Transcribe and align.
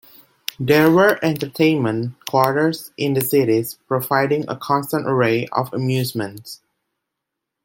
There 0.59 0.89
were 0.89 1.19
entertainment 1.23 2.15
quarters 2.25 2.89
in 2.97 3.13
the 3.13 3.21
cities 3.21 3.77
providing 3.87 4.45
a 4.47 4.55
constant 4.55 5.07
array 5.07 5.47
of 5.51 5.71
amusements. 5.75 6.59